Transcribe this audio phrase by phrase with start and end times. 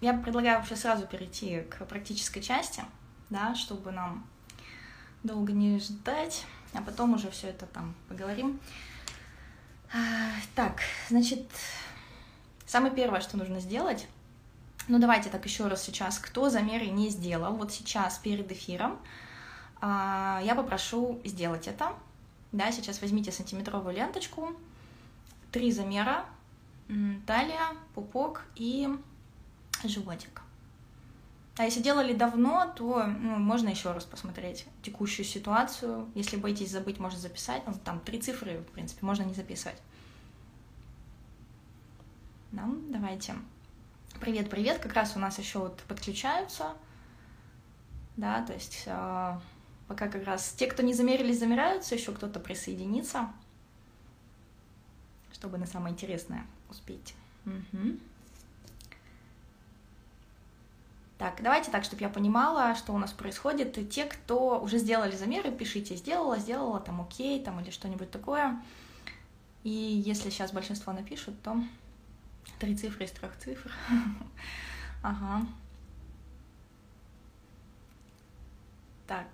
[0.00, 2.82] я предлагаю вообще сразу перейти к практической части,
[3.28, 4.26] да, чтобы нам
[5.22, 8.60] долго не ждать, а потом уже все это там поговорим.
[9.92, 11.46] А, так, значит,
[12.66, 14.06] самое первое, что нужно сделать,
[14.88, 18.98] ну давайте так еще раз сейчас, кто замеры не сделал, вот сейчас перед эфиром,
[19.80, 21.92] а, я попрошу сделать это.
[22.52, 24.54] Да, сейчас возьмите сантиметровую ленточку,
[25.52, 26.24] три замера,
[27.26, 28.88] талия, пупок и
[29.88, 30.42] животик.
[31.56, 36.10] А если делали давно, то ну, можно еще раз посмотреть текущую ситуацию.
[36.14, 37.62] Если боитесь забыть, можно записать.
[37.66, 39.76] Ну, там три цифры, в принципе, можно не записывать.
[42.52, 43.34] Да, давайте.
[44.20, 44.78] Привет, привет.
[44.78, 46.72] Как раз у нас еще вот подключаются.
[48.16, 49.40] Да, то есть э,
[49.86, 53.30] пока как раз те, кто не замерились, замираются, еще кто-то присоединится,
[55.32, 57.14] чтобы на самое интересное успеть.
[57.46, 57.98] Угу.
[61.20, 63.76] Так, давайте так, чтобы я понимала, что у нас происходит.
[63.76, 68.58] И те, кто уже сделали замеры, пишите, сделала, сделала, там окей, там или что-нибудь такое.
[69.62, 71.62] И если сейчас большинство напишут, то
[72.58, 73.70] три цифры из трех цифр.
[75.02, 75.46] Ага.
[79.06, 79.28] Так.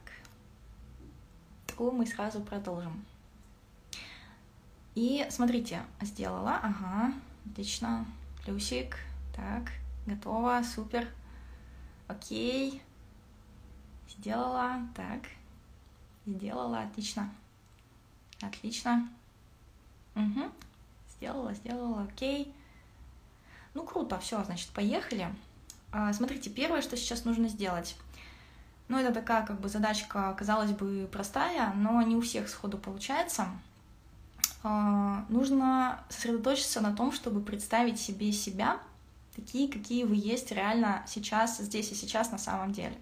[1.69, 3.05] То мы сразу продолжим.
[4.97, 7.12] И смотрите, сделала, ага,
[7.48, 8.07] отлично,
[8.45, 8.97] плюсик,
[9.37, 9.70] так,
[10.07, 11.07] готово, супер.
[12.09, 12.83] Окей.
[14.09, 14.81] Сделала.
[14.95, 15.23] Так.
[16.27, 16.81] Сделала.
[16.81, 17.33] Отлично.
[18.41, 19.09] Отлично.
[20.15, 20.51] Угу.
[21.17, 22.03] Сделала, сделала.
[22.03, 22.55] Окей.
[23.75, 24.19] Ну, круто.
[24.19, 25.35] Все, значит, поехали.
[25.93, 27.97] А, смотрите, первое, что сейчас нужно сделать.
[28.89, 33.48] Ну, это такая как бы задачка, казалось бы, простая, но не у всех сходу получается.
[34.63, 38.81] А, нужно сосредоточиться на том, чтобы представить себе себя
[39.37, 42.97] такие, какие вы есть реально сейчас, здесь и сейчас на самом деле.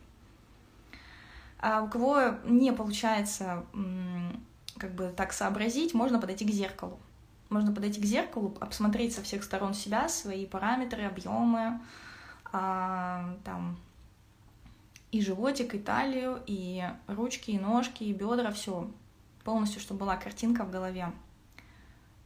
[1.59, 3.65] А у кого не получается
[4.77, 6.99] как бы так сообразить, можно подойти к зеркалу.
[7.49, 11.81] Можно подойти к зеркалу, посмотреть со всех сторон себя, свои параметры, объемы,
[12.53, 13.79] а, там
[15.13, 18.91] и животик, и талию, и ручки, и ножки, и бедра, все
[19.45, 21.13] полностью, чтобы была картинка в голове.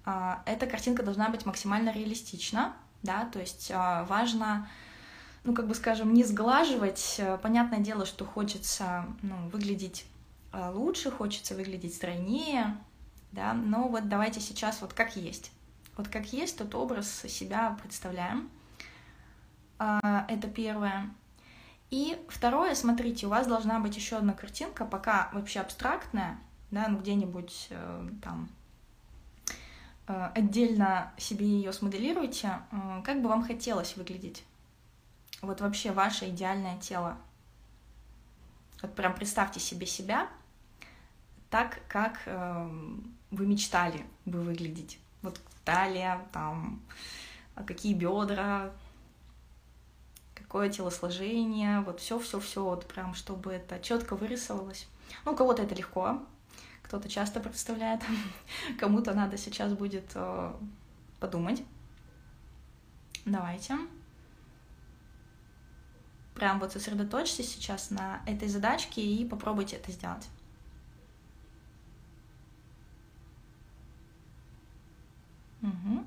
[0.04, 4.68] А, эта картинка должна быть максимально реалистична, да, то есть а, важно,
[5.44, 7.16] ну, как бы скажем, не сглаживать.
[7.18, 10.06] Э, понятное дело, что хочется ну, выглядеть
[10.52, 12.76] а, лучше, хочется выглядеть стройнее,
[13.32, 15.52] да, но вот давайте сейчас вот как есть.
[15.96, 18.50] Вот как есть, тот образ себя представляем.
[19.78, 21.10] А, это первое.
[21.90, 26.38] И второе, смотрите, у вас должна быть еще одна картинка, пока вообще абстрактная,
[26.70, 28.57] да, ну где-нибудь э, там Э,
[30.08, 34.44] отдельно себе ее смоделируйте, э, как бы вам хотелось выглядеть.
[35.42, 37.16] Вот вообще ваше идеальное тело.
[38.82, 40.28] Вот прям представьте себе себя
[41.50, 42.70] так, как э,
[43.30, 44.98] вы мечтали бы выглядеть.
[45.22, 46.80] Вот талия, там,
[47.54, 48.72] а какие бедра,
[50.34, 54.88] какое телосложение, вот все, все, все, вот прям, чтобы это четко вырисовалось.
[55.24, 56.20] Ну, у кого-то это легко,
[56.88, 58.00] кто-то часто представляет,
[58.78, 60.54] кому-то надо сейчас будет э,
[61.20, 61.62] подумать.
[63.26, 63.76] Давайте.
[66.34, 70.26] Прям вот сосредоточьтесь сейчас на этой задачке и попробуйте это сделать.
[75.60, 76.06] Угу.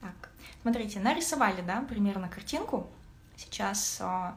[0.00, 0.30] Так,
[0.62, 2.90] смотрите, нарисовали, да, примерно картинку.
[3.36, 4.36] Сейчас а,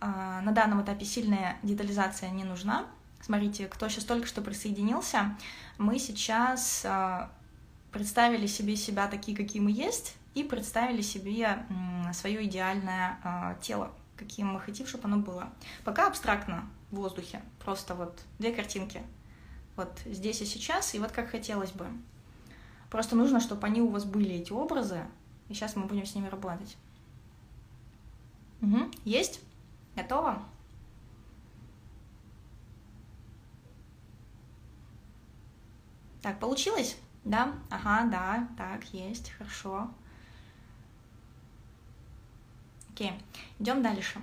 [0.00, 2.86] а, на данном этапе сильная детализация не нужна.
[3.20, 5.36] Смотрите, кто сейчас только что присоединился,
[5.78, 7.30] мы сейчас а,
[7.92, 11.64] представили себе себя такие, какие мы есть, и представили себе
[12.12, 15.48] свое идеальное тело, каким мы хотим, чтобы оно было.
[15.84, 19.00] Пока абстрактно в воздухе, просто вот две картинки.
[19.76, 21.86] Вот здесь и сейчас, и вот как хотелось бы.
[22.90, 25.04] Просто нужно, чтобы они у вас были, эти образы,
[25.48, 26.76] и сейчас мы будем с ними работать.
[28.64, 28.90] Угу.
[29.04, 29.40] Есть?
[29.94, 30.42] Готово?
[36.22, 36.96] Так, получилось?
[37.24, 37.52] Да?
[37.70, 39.90] Ага, да, так, есть, хорошо.
[42.90, 43.12] Окей,
[43.58, 44.20] идем дальше.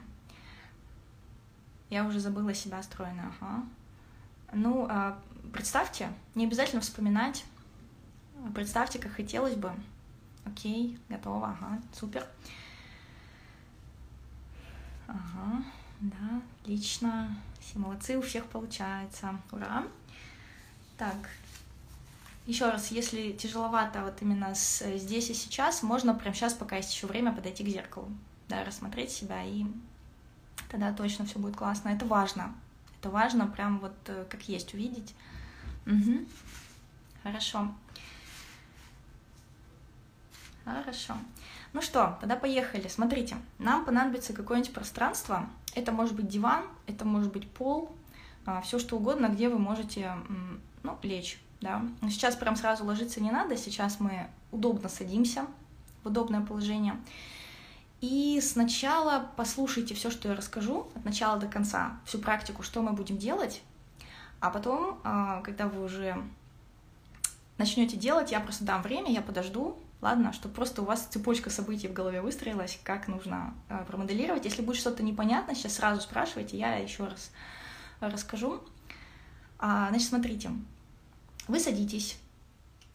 [1.91, 3.63] Я уже забыла себя стройно, ага.
[4.53, 5.19] Ну, а,
[5.53, 7.45] представьте, не обязательно вспоминать.
[8.55, 9.71] Представьте, как хотелось бы.
[10.45, 12.21] Окей, готово, ага, супер.
[12.21, 12.51] Супер.
[15.11, 15.63] Ага,
[15.99, 17.35] да, отлично.
[17.59, 19.37] Все молодцы, у всех получается.
[19.51, 19.83] Ура.
[20.97, 21.29] Так,
[22.47, 26.93] Еще раз, если тяжеловато вот именно с, здесь и сейчас, можно прямо сейчас, пока есть
[26.93, 28.09] еще время, подойти к зеркалу,
[28.49, 29.65] да, рассмотреть себя, и
[30.69, 31.89] тогда точно все будет классно.
[31.89, 32.53] Это важно.
[32.99, 35.13] Это важно прям вот э, как есть увидеть.
[35.85, 36.25] Угу.
[37.23, 37.73] Хорошо.
[40.65, 41.15] Хорошо.
[41.73, 42.88] Ну что, тогда поехали.
[42.88, 45.50] Смотрите, нам понадобится какое-нибудь пространство.
[45.73, 47.95] Это может быть диван, это может быть пол,
[48.45, 50.13] а, все что угодно, где вы можете
[50.83, 51.39] ну, лечь.
[51.62, 51.83] Да?
[52.09, 55.45] Сейчас прям сразу ложиться не надо, сейчас мы удобно садимся
[56.03, 57.00] в удобное положение.
[58.01, 62.94] И сначала послушайте все, что я расскажу, от начала до конца, всю практику, что мы
[62.94, 63.62] будем делать,
[64.39, 66.18] а потом, а, когда вы уже
[67.59, 71.88] начнете делать, я просто дам время, я подожду, ладно, чтобы просто у вас цепочка событий
[71.88, 74.45] в голове выстроилась, как нужно а, промоделировать.
[74.45, 77.31] Если будет что-то непонятно, сейчас сразу спрашивайте, я еще раз
[78.00, 78.62] расскажу.
[79.59, 80.51] А, значит, смотрите,
[81.48, 82.18] вы садитесь,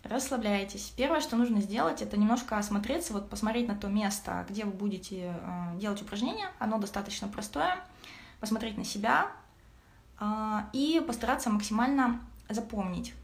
[0.03, 0.93] расслабляетесь.
[0.97, 5.35] Первое, что нужно сделать, это немножко осмотреться, вот посмотреть на то место, где вы будете
[5.41, 6.49] э, делать упражнения.
[6.59, 7.79] Оно достаточно простое.
[8.41, 9.31] Посмотреть на себя
[10.19, 13.15] э, и постараться максимально запомнить.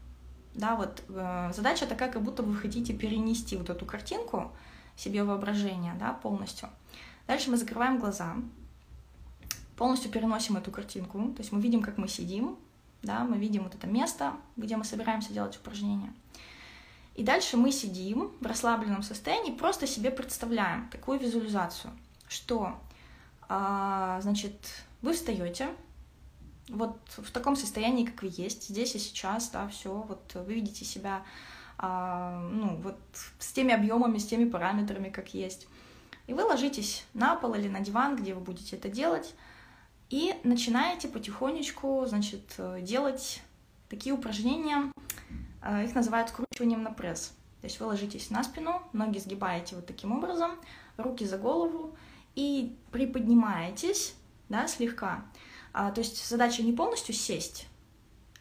[0.55, 4.51] Да, вот э, задача такая, как будто вы хотите перенести вот эту картинку
[4.95, 6.69] себе воображение, да, полностью.
[7.25, 8.35] Дальше мы закрываем глаза,
[9.75, 12.57] полностью переносим эту картинку, то есть мы видим, как мы сидим,
[13.01, 16.13] да, мы видим вот это место, где мы собираемся делать упражнения.
[17.15, 21.93] И дальше мы сидим в расслабленном состоянии, просто себе представляем такую визуализацию,
[22.27, 22.79] что,
[23.49, 24.55] а, значит,
[25.01, 25.69] вы встаете,
[26.69, 30.85] вот в таком состоянии, как вы есть, здесь и сейчас, да, все, вот вы видите
[30.85, 31.23] себя,
[31.77, 32.99] а, ну, вот
[33.39, 35.67] с теми объемами, с теми параметрами, как есть.
[36.27, 39.35] И вы ложитесь на пол или на диван, где вы будете это делать,
[40.09, 43.41] и начинаете потихонечку, значит, делать
[43.89, 44.91] такие упражнения,
[45.61, 47.33] а, их называют скручиванием на пресс.
[47.61, 50.51] То есть вы ложитесь на спину, ноги сгибаете вот таким образом,
[50.97, 51.95] руки за голову
[52.35, 54.15] и приподнимаетесь,
[54.49, 55.23] да, слегка.
[55.73, 57.67] А, то есть задача не полностью сесть,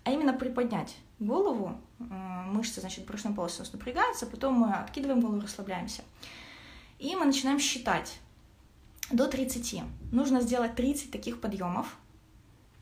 [0.05, 5.41] а именно приподнять голову, мышцы, значит, брюшной полости у нас напрягаются, потом мы откидываем голову,
[5.41, 6.03] расслабляемся.
[6.99, 8.21] И мы начинаем считать
[9.11, 9.83] до 30.
[10.13, 11.97] Нужно сделать 30 таких подъемов.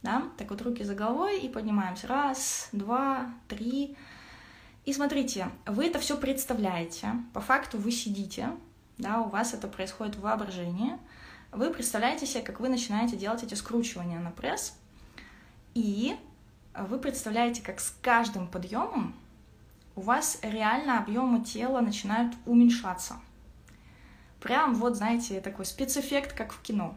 [0.02, 0.24] Да?
[0.38, 2.06] Так вот руки за головой и поднимаемся.
[2.06, 3.96] Раз, два, три.
[4.84, 7.14] И смотрите, вы это все представляете.
[7.32, 8.50] По факту вы сидите,
[8.98, 10.98] да, у вас это происходит в воображении.
[11.52, 14.76] Вы представляете себе, как вы начинаете делать эти скручивания на пресс.
[15.74, 16.16] И
[16.76, 19.14] вы представляете, как с каждым подъемом
[19.96, 23.16] у вас реально объемы тела начинают уменьшаться.
[24.40, 26.94] Прям вот, знаете, такой спецэффект, как в кино.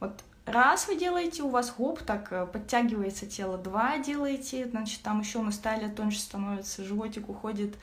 [0.00, 5.20] Вот раз вы делаете, у вас хоп, так э, подтягивается тело, два делаете, значит, там
[5.20, 7.76] еще на стайле тоньше становится, животик уходит,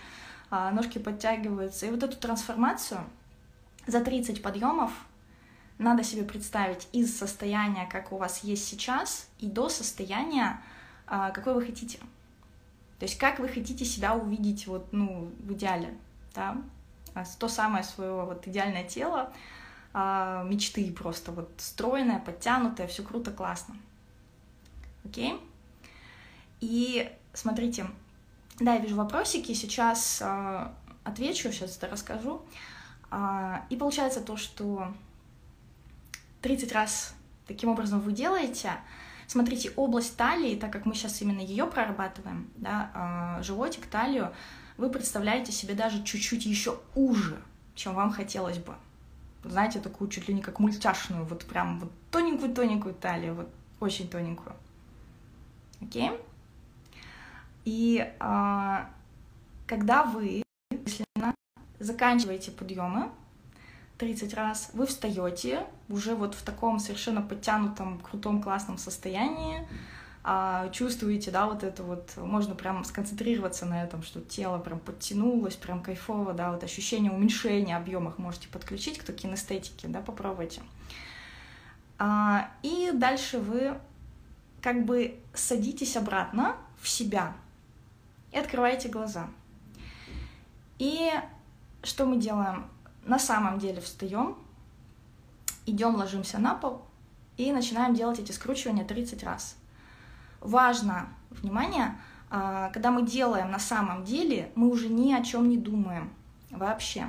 [0.50, 1.88] а, ножки подтягиваются.
[1.88, 3.02] И вот эту трансформацию
[3.88, 4.92] за 30 подъемов
[5.78, 10.62] надо себе представить из состояния, как у вас есть сейчас, и до состояния,
[11.06, 12.00] а, какой вы хотите.
[13.00, 15.96] То есть как вы хотите себя увидеть вот, ну, в идеале,
[16.34, 16.58] да?
[17.14, 19.32] А, то самое свое вот идеальное тело,
[19.94, 23.76] а, мечты просто, вот стройное, подтянутое, все круто, классно.
[25.06, 25.40] Окей?
[26.60, 27.86] И смотрите,
[28.60, 30.24] да, я вижу вопросики, сейчас
[31.04, 32.42] отвечу, сейчас это расскажу.
[33.70, 34.92] И получается то, что
[36.42, 37.16] 30 раз
[37.48, 38.74] таким образом вы делаете,
[39.28, 44.34] смотрите, область талии, так как мы сейчас именно ее прорабатываем, да, э, животик, талию,
[44.78, 47.38] вы представляете себе даже чуть-чуть еще уже,
[47.76, 48.76] чем вам хотелось бы
[49.50, 54.56] знаете, такую чуть ли не как мультяшную, вот прям вот тоненькую-тоненькую талию, вот очень тоненькую.
[55.82, 56.12] Окей?
[57.66, 58.90] И а,
[59.66, 61.36] когда вы мысленно
[61.80, 63.12] заканчиваете подъемы
[63.98, 69.68] 30 раз, вы встаете уже вот в таком совершенно подтянутом, крутом, классном состоянии,
[70.24, 75.56] а, чувствуете, да, вот это вот, можно прям сконцентрироваться на этом, что тело прям подтянулось,
[75.56, 80.62] прям кайфово, да, вот ощущение уменьшения объемов можете подключить, кто кинестетики, да, попробуйте.
[81.98, 83.78] А, и дальше вы
[84.62, 87.34] как бы садитесь обратно в себя
[88.32, 89.28] и открываете глаза.
[90.78, 91.10] И
[91.84, 92.70] что мы делаем?
[93.08, 94.38] На самом деле встаем,
[95.66, 96.84] идем, ложимся на пол
[97.38, 99.58] и начинаем делать эти скручивания 30 раз
[100.42, 101.98] важно, внимание,
[102.30, 106.12] а, когда мы делаем на самом деле, мы уже ни о чем не думаем
[106.50, 107.08] вообще.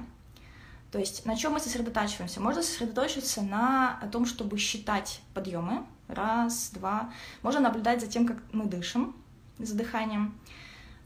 [0.90, 2.40] То есть на чем мы сосредотачиваемся?
[2.40, 5.84] Можно сосредоточиться на том, чтобы считать подъемы.
[6.08, 7.10] Раз, два.
[7.42, 9.14] Можно наблюдать за тем, как мы дышим,
[9.58, 10.34] за дыханием.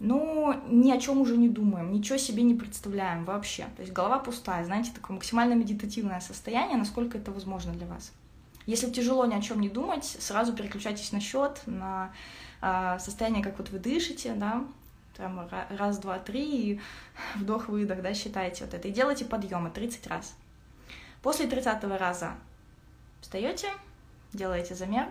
[0.02, 3.68] Но ни о чем уже не думаем, ничего себе не представляем вообще.
[3.76, 8.10] То есть голова пустая, знаете, такое максимально медитативное состояние, насколько это возможно для вас.
[8.66, 12.12] Если тяжело ни о чем не думать, сразу переключайтесь на счет, на
[12.62, 14.64] э, состояние, как вот вы дышите, да,
[15.16, 16.80] там раз, два, три, и
[17.36, 18.88] вдох-выдох, да, считайте вот это.
[18.88, 20.34] И делайте подъемы 30 раз.
[21.22, 22.32] После 30 раза
[23.20, 23.68] встаете,
[24.32, 25.08] делаете замер,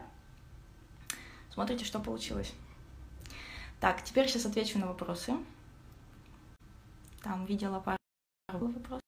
[1.54, 2.54] смотрите, что получилось.
[3.82, 5.34] Так, теперь сейчас отвечу на вопросы.
[7.24, 7.98] Там видела пару
[8.48, 9.02] вопросов.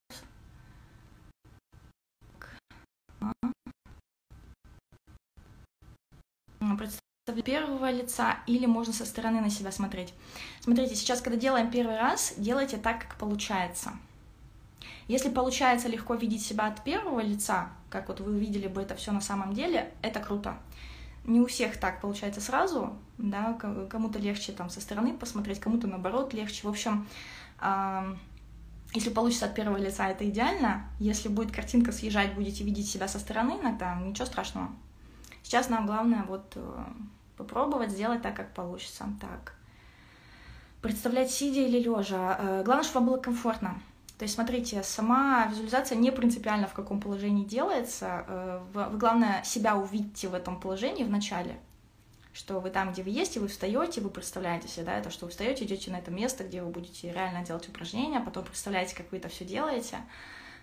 [6.58, 10.12] Представление первого лица или можно со стороны на себя смотреть.
[10.60, 13.92] Смотрите, сейчас, когда делаем первый раз, делайте так, как получается.
[15.06, 19.12] Если получается легко видеть себя от первого лица, как вот вы увидели бы это все
[19.12, 20.58] на самом деле, это круто
[21.24, 23.54] не у всех так получается сразу, да,
[23.88, 26.66] кому-то легче там со стороны посмотреть, кому-то наоборот легче.
[26.66, 27.06] В общем,
[28.94, 30.84] если получится от первого лица, это идеально.
[31.00, 34.70] Если будет картинка съезжать, будете видеть себя со стороны иногда, ничего страшного.
[35.42, 36.84] Сейчас нам главное вот э,
[37.36, 39.06] попробовать сделать так, как получится.
[39.20, 39.56] Так.
[40.80, 42.38] Представлять сидя или лежа.
[42.38, 43.80] Э, главное, чтобы вам было комфортно.
[44.18, 48.24] То есть, смотрите, сама визуализация не принципиально в каком положении делается.
[48.28, 51.58] Э, вы, главное, себя увидите в этом положении в начале,
[52.32, 55.26] что вы там, где вы есть, и вы встаете, вы представляете себе, да, это что
[55.26, 59.10] вы встаете, идете на это место, где вы будете реально делать упражнения, потом представляете, как
[59.10, 59.98] вы это все делаете,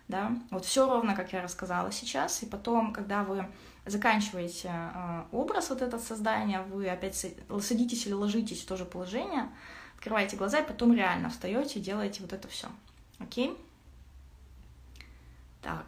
[0.08, 3.46] да, вот все ровно, как я рассказала сейчас, и потом, когда вы
[3.86, 7.16] заканчиваете э, образ вот этот создания, вы опять
[7.62, 9.50] садитесь или ложитесь в то же положение,
[9.96, 12.68] открываете глаза, и потом реально встаете и делаете вот это все.
[13.22, 13.58] Окей?
[15.62, 15.86] Так.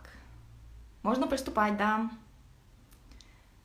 [1.02, 2.10] Можно приступать, да.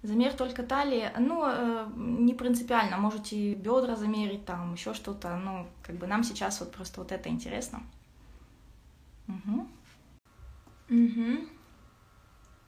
[0.02, 5.96] Замер только талии, ну, э, не принципиально, можете бедра замерить, там, еще что-то, ну, как
[5.96, 7.82] бы нам сейчас вот просто вот это интересно.
[9.26, 9.68] Угу.
[10.90, 11.48] Угу.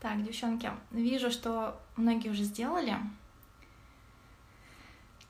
[0.01, 2.97] Так, девчонки, вижу, что многие уже сделали.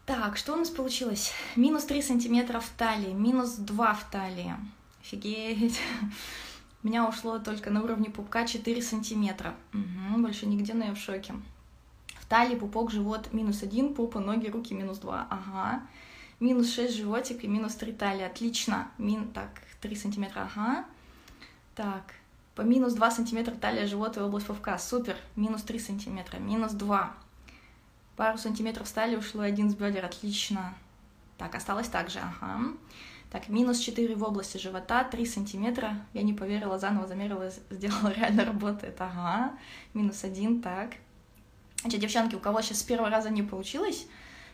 [0.06, 1.32] Так, что у нас получилось?
[1.54, 4.56] Минус 3 сантиметра в талии, минус 2 в талии.
[5.00, 5.80] Офигеть.
[6.82, 9.54] У меня ушло только на уровне пупка 4 сантиметра.
[9.74, 11.34] Угу, больше нигде, но я в шоке.
[12.18, 15.26] В талии пупок, живот минус 1, пупа, ноги, руки минус 2.
[15.28, 15.82] Ага.
[16.38, 18.22] Минус 6 животик и минус 3 талии.
[18.22, 18.90] Отлично.
[18.96, 19.28] Мин...
[19.28, 19.50] Так,
[19.82, 20.48] 3 сантиметра.
[20.54, 20.86] Ага.
[21.74, 22.14] Так.
[22.54, 24.78] По минус 2 сантиметра талия, живот и область пупка.
[24.78, 25.16] Супер.
[25.36, 26.38] Минус 3 сантиметра.
[26.38, 27.14] Минус 2.
[28.16, 30.04] Пару сантиметров стали, ушло один с бедер.
[30.04, 30.74] Отлично.
[31.36, 32.20] Так, осталось так же.
[32.20, 32.72] Ага.
[33.30, 36.04] Так, минус 4 в области живота, 3 сантиметра.
[36.12, 39.00] Я не поверила, заново замерила, сделала, реально работает.
[39.00, 39.52] Ага,
[39.94, 40.90] минус 1, так.
[41.82, 44.06] Значит, девчонки, у кого сейчас с первого раза не получилось,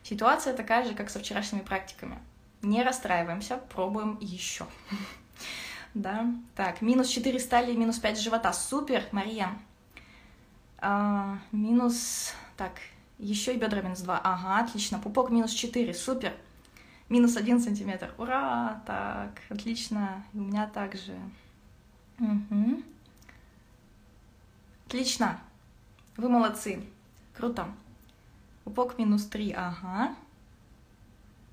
[0.03, 2.19] ситуация такая же, как со вчерашними практиками.
[2.63, 4.67] Не расстраиваемся, пробуем еще.
[5.95, 8.53] Да, так, минус 4 стали, минус 5 живота.
[8.53, 9.57] Супер, Мария.
[10.77, 12.73] А, минус, так,
[13.19, 14.21] еще и бедра минус 2.
[14.23, 14.99] Ага, отлично.
[14.99, 16.35] Пупок минус 4, супер.
[17.09, 18.13] Минус один сантиметр.
[18.19, 18.83] Ура!
[18.85, 20.25] Так, отлично.
[20.33, 21.15] И у меня также.
[22.19, 22.83] Угу.
[24.87, 25.41] Отлично.
[26.17, 26.83] Вы молодцы.
[27.37, 27.69] Круто.
[28.65, 29.53] Упок минус три.
[29.53, 30.17] Ага.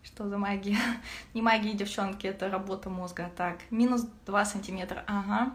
[0.02, 0.78] Что за магия?
[1.34, 3.32] Не магия, девчонки, это работа мозга.
[3.36, 5.04] Так, минус два сантиметра.
[5.08, 5.54] Ага.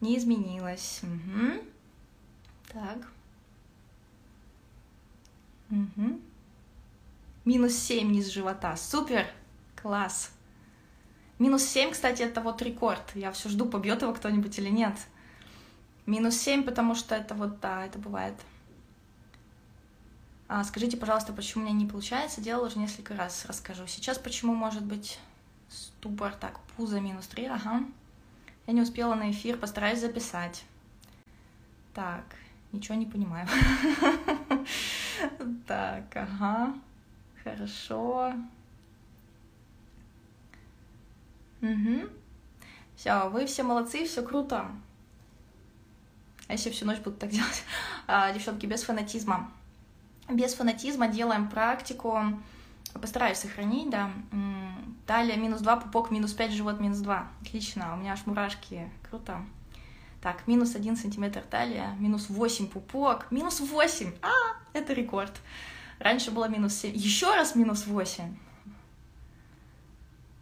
[0.00, 1.02] Не изменилось.
[1.02, 1.62] Угу.
[2.72, 2.98] Так.
[5.70, 6.20] Угу.
[7.48, 8.76] Минус 7 низ живота.
[8.76, 9.26] Супер!
[9.74, 10.30] Класс!
[11.38, 13.00] Минус 7, кстати, это вот рекорд.
[13.14, 14.92] Я все жду, побьет его кто-нибудь или нет.
[16.04, 18.34] Минус 7, потому что это вот, да, это бывает.
[20.46, 22.42] А, скажите, пожалуйста, почему у меня не получается?
[22.42, 23.86] Делала уже несколько раз, расскажу.
[23.86, 25.18] Сейчас почему может быть
[25.70, 26.34] ступор?
[26.34, 27.82] Так, пузо минус 3, ага.
[28.66, 30.64] Я не успела на эфир, постараюсь записать.
[31.94, 32.26] Так,
[32.72, 33.48] ничего не понимаю.
[35.66, 36.74] Так, ага.
[37.56, 38.34] Хорошо.
[41.62, 42.08] Угу.
[42.96, 44.66] Все, вы все молодцы, все круто.
[46.46, 47.64] А если всю ночь буду так делать?
[48.06, 49.50] А, девчонки, без фанатизма.
[50.28, 52.20] Без фанатизма делаем практику.
[53.00, 54.10] Постараюсь сохранить, да.
[55.06, 57.28] Талия минус 2, пупок минус 5, живот минус 2.
[57.42, 58.90] Отлично, у меня аж мурашки.
[59.08, 59.44] Круто.
[60.20, 64.12] Так, минус 1 сантиметр талия, минус 8 пупок, минус 8.
[64.22, 64.28] А,
[64.72, 65.32] это рекорд.
[65.98, 66.94] Раньше было минус 7.
[66.94, 68.36] Еще раз минус 8.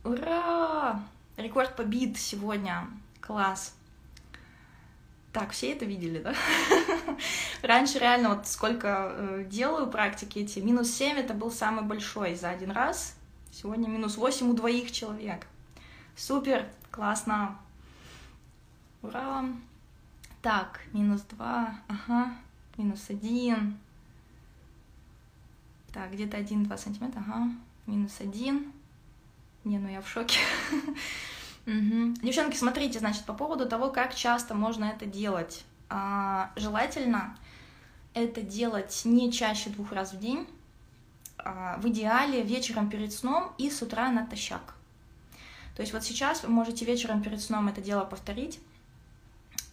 [0.04, 1.02] Ура!
[1.36, 2.88] Рекорд побит сегодня.
[3.20, 3.75] Класс.
[5.32, 6.34] Так, все это видели, да?
[7.62, 12.50] Раньше реально вот сколько э, делаю практики эти, минус 7 это был самый большой за
[12.50, 13.16] один раз.
[13.52, 15.46] Сегодня минус 8 у двоих человек.
[16.16, 17.58] Супер, классно.
[19.02, 19.44] Ура.
[20.40, 22.34] Так, минус 2, ага,
[22.78, 23.78] минус 1.
[25.96, 27.48] Так, где-то 1-2 сантиметра, ага,
[27.86, 28.70] минус 1.
[29.64, 30.38] Не, ну я в шоке.
[31.64, 35.64] Девчонки, смотрите, значит, по поводу того, как часто можно это делать.
[35.88, 37.34] А, желательно
[38.12, 40.46] это делать не чаще двух раз в день,
[41.38, 44.74] а, в идеале вечером перед сном и с утра натощак.
[45.76, 48.60] То есть вот сейчас вы можете вечером перед сном это дело повторить,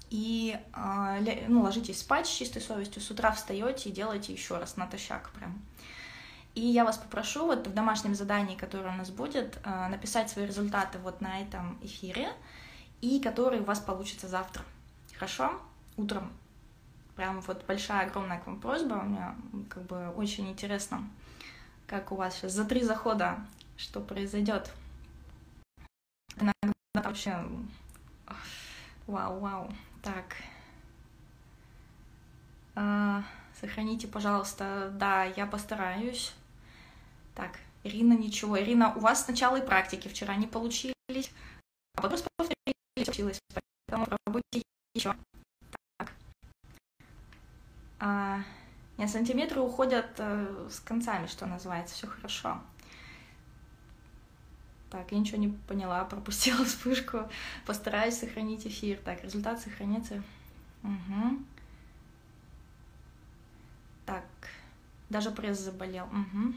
[0.09, 4.77] и а, ну, ложитесь спать с чистой совестью, с утра встаете и делаете еще раз
[4.77, 5.61] натощак прям.
[6.55, 10.45] И я вас попрошу вот в домашнем задании, которое у нас будет, а, написать свои
[10.45, 12.31] результаты вот на этом эфире,
[13.01, 14.63] и которые у вас получится завтра.
[15.15, 15.59] Хорошо?
[15.97, 16.31] Утром.
[17.15, 18.95] Прям вот большая, огромная к вам просьба.
[18.95, 19.35] У меня
[19.69, 21.07] как бы очень интересно,
[21.87, 23.37] как у вас сейчас за три захода,
[23.77, 24.71] что произойдет.
[26.93, 27.43] Вообще...
[29.05, 29.73] Вау, вау.
[30.01, 30.37] Так.
[32.75, 33.23] А,
[33.59, 34.91] сохраните, пожалуйста.
[34.93, 36.33] Да, я постараюсь.
[37.35, 38.59] Так, Ирина, ничего.
[38.59, 41.31] Ирина, у вас сначала и практики вчера не получились,
[41.95, 43.39] а потом повторились, получилось.
[43.87, 44.63] Поэтому пробуйте
[44.95, 45.15] еще.
[45.97, 46.11] Так.
[47.99, 48.41] А,
[48.97, 51.95] нет, сантиметры уходят э, с концами, что называется.
[51.95, 52.61] Все хорошо.
[54.89, 57.27] Так, я ничего не поняла, пропустила вспышку.
[57.65, 58.99] Постараюсь сохранить эфир.
[59.03, 60.21] Так, результат сохранится.
[60.83, 61.39] Угу.
[64.05, 64.25] Так,
[65.09, 66.05] даже пресс заболел.
[66.05, 66.53] Угу.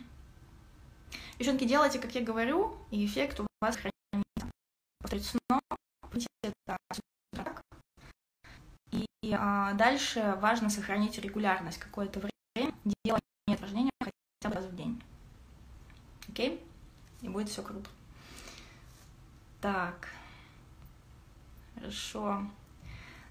[1.38, 4.50] Девчонки, делайте, как я говорю, и эффект у вас хранится.
[5.00, 5.60] Повторить снова,
[9.26, 12.72] и а, дальше важно сохранить регулярность какое-то время,
[13.04, 15.02] делать упражнения хотя бы раз в день.
[16.28, 16.64] Окей?
[17.22, 17.90] И будет все круто.
[19.60, 20.08] Так.
[21.74, 22.46] Хорошо.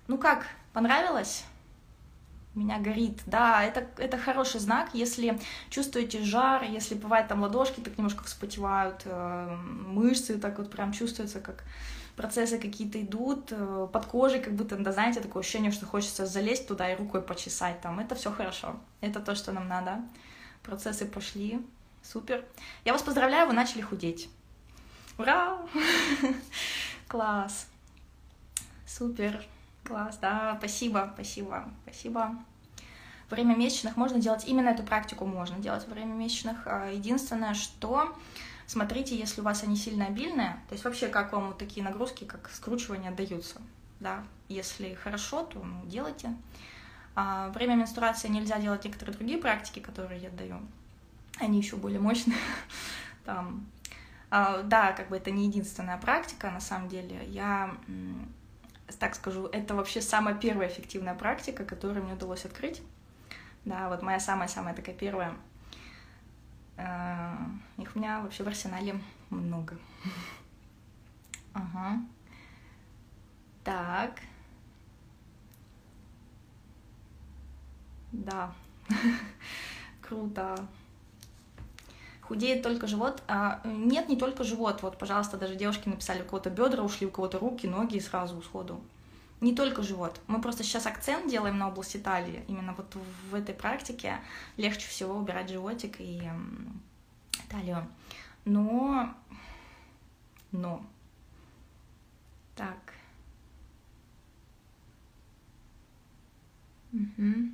[0.08, 1.46] Ну как, понравилось?
[2.56, 3.22] Меня горит.
[3.26, 5.38] Да, это, это хороший знак, если
[5.70, 11.42] чувствуете жар, если бывает там ладошки так немножко вспотевают, э, мышцы так вот прям чувствуется,
[11.42, 11.66] как
[12.16, 16.66] процессы какие-то идут, э, под кожей как будто, да, знаете, такое ощущение, что хочется залезть
[16.66, 18.00] туда и рукой почесать там.
[18.00, 18.78] Это все хорошо.
[19.02, 20.02] Это то, что нам надо.
[20.64, 21.62] Процессы пошли.
[22.04, 22.46] Супер.
[22.86, 24.30] Я вас поздравляю, вы начали худеть.
[25.18, 25.58] Ура!
[27.08, 27.68] Класс!
[28.86, 29.46] Супер!
[29.86, 32.36] Класс, да, спасибо, спасибо, спасибо.
[33.30, 36.66] Время месячных можно делать, именно эту практику можно делать во время месячных.
[36.66, 38.16] А, единственное, что
[38.66, 42.24] смотрите, если у вас они сильно обильные, то есть вообще как вам вот такие нагрузки,
[42.24, 43.62] как скручивание даются,
[44.00, 46.36] да, если хорошо, то ну, делайте.
[47.16, 50.60] А, время менструации нельзя делать некоторые другие практики, которые я даю,
[51.40, 52.38] они еще более мощные,
[53.26, 53.68] там
[54.32, 57.26] а, да, как бы это не единственная практика, на самом деле.
[57.28, 57.76] Я
[59.00, 62.82] так скажу, это вообще самая первая эффективная практика, которую мне удалось открыть.
[63.66, 65.36] Да, вот моя самая-самая такая первая.
[66.78, 67.38] А,
[67.78, 69.78] их у меня вообще в арсенале много.
[71.54, 72.02] Ага.
[73.64, 74.20] Так.
[78.12, 78.54] Да.
[80.02, 80.68] Круто
[82.28, 83.22] худеет только живот.
[83.28, 84.82] А, нет, не только живот.
[84.82, 88.82] Вот, пожалуйста, даже девушки написали, у кого-то бедра ушли, у кого-то руки, ноги сразу сходу.
[89.42, 90.20] Не только живот.
[90.28, 92.44] Мы просто сейчас акцент делаем на области талии.
[92.48, 92.96] Именно вот
[93.30, 94.20] в этой практике
[94.58, 96.22] легче всего убирать животик и
[97.50, 97.88] талию.
[98.46, 99.14] Но...
[100.52, 100.84] Но...
[102.56, 102.94] Так.
[106.94, 107.50] Угу.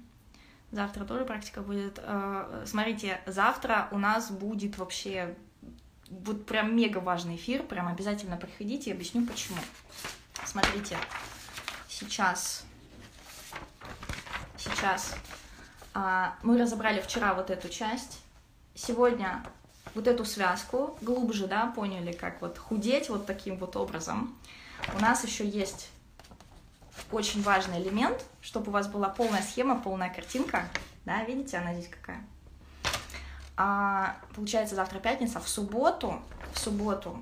[0.72, 2.00] Завтра тоже практика будет.
[2.02, 5.36] Э, смотрите, завтра у нас будет вообще
[6.10, 9.60] вот прям мега важный эфир, прям обязательно приходите, и объясню почему.
[10.46, 10.98] Смотрите,
[11.88, 12.66] сейчас,
[14.58, 15.16] сейчас
[15.94, 18.22] а, мы разобрали вчера вот эту часть,
[18.76, 19.44] сегодня
[19.96, 24.38] вот эту связку глубже, да, поняли, как вот худеть вот таким вот образом.
[24.96, 25.90] У нас еще есть
[27.12, 30.68] очень важный элемент, чтобы у вас была полная схема, полная картинка.
[31.06, 32.24] Да, видите, она здесь какая.
[33.58, 35.40] А, получается, завтра пятница.
[35.40, 36.22] В субботу,
[36.54, 37.22] в субботу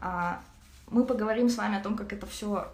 [0.00, 0.40] а,
[0.88, 2.72] мы поговорим с вами о том, как это все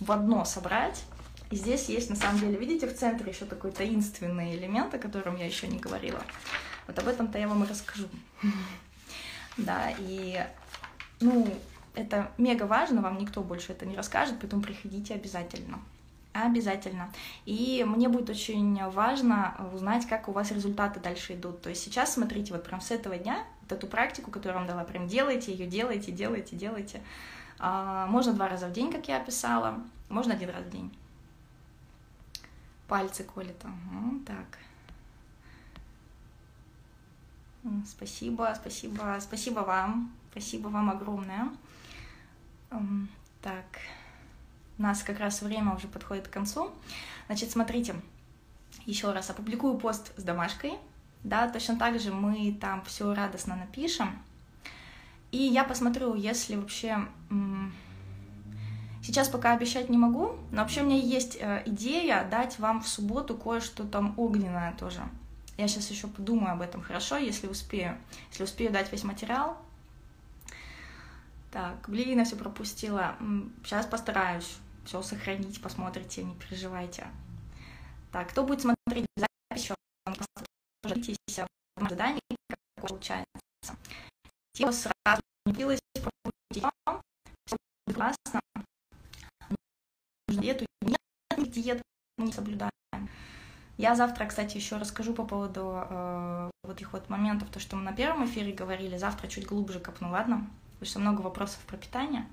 [0.00, 1.04] в одно собрать.
[1.50, 5.36] И здесь есть, на самом деле, видите, в центре еще такой таинственный элемент, о котором
[5.36, 6.22] я еще не говорила.
[6.86, 8.08] Вот об этом-то я вам и расскажу.
[9.56, 10.42] Да, и,
[11.18, 11.52] ну,
[12.00, 15.80] это мега важно, вам никто больше это не расскажет, поэтому приходите обязательно.
[16.32, 17.10] Обязательно.
[17.44, 21.60] И мне будет очень важно узнать, как у вас результаты дальше идут.
[21.60, 24.68] То есть сейчас смотрите, вот прям с этого дня, вот эту практику, которую я вам
[24.68, 27.02] дала, прям делайте ее, делайте, делайте, делайте.
[27.58, 30.96] А, можно два раза в день, как я описала, можно один раз в день.
[32.86, 33.56] Пальцы колет.
[33.64, 34.58] Ага, так.
[37.86, 40.12] Спасибо, спасибо, спасибо вам.
[40.30, 41.48] Спасибо вам огромное.
[43.42, 43.64] Так,
[44.78, 46.70] у нас как раз время уже подходит к концу.
[47.26, 47.94] Значит, смотрите,
[48.86, 50.72] еще раз опубликую пост с домашкой.
[51.24, 54.22] Да, точно так же мы там все радостно напишем.
[55.32, 57.06] И я посмотрю, если вообще...
[59.02, 62.86] Сейчас пока обещать не могу, но вообще у меня есть э, идея дать вам в
[62.86, 65.00] субботу кое-что там огненное тоже.
[65.56, 67.96] Я сейчас еще подумаю об этом хорошо, если успею.
[68.30, 69.56] Если успею дать весь материал.
[71.50, 73.16] Так, блин, я все пропустила.
[73.64, 77.06] Сейчас постараюсь все сохранить, посмотрите, не переживайте.
[78.12, 79.74] Так, кто будет смотреть запись, еще
[81.88, 83.26] задании, как получается.
[84.52, 85.80] Тема сразу не пилась,
[87.92, 88.40] классно.
[90.28, 90.98] Диету нет,
[91.50, 91.82] диету
[92.18, 92.70] мы не соблюдаем.
[93.76, 97.82] Я завтра, кстати, еще расскажу по поводу э, вот этих вот моментов, то, что мы
[97.82, 98.98] на первом эфире говорили.
[98.98, 100.50] Завтра чуть глубже копну, ладно?
[100.80, 102.26] Потому что много вопросов про питание.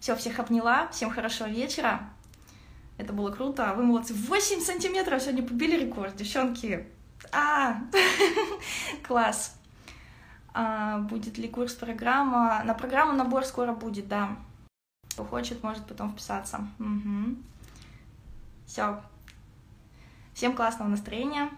[0.00, 0.88] Все, всех обняла.
[0.88, 2.08] Всем хорошего вечера.
[2.96, 3.74] Это было круто.
[3.76, 4.14] Вы молодцы.
[4.14, 6.88] 8 сантиметров сегодня побили рекорд, девчонки.
[7.30, 7.76] А,
[9.06, 9.58] класс.
[10.54, 12.62] А, будет ли курс программа?
[12.64, 14.34] На программу набор скоро будет, да.
[15.10, 16.66] Кто хочет, может потом вписаться.
[18.64, 19.02] Все.
[20.32, 21.50] Всем классного настроения.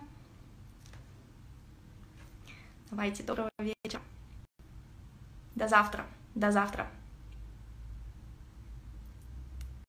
[2.91, 4.03] Давайте, доброго вечера.
[5.55, 6.05] До завтра.
[6.37, 6.87] До завтра.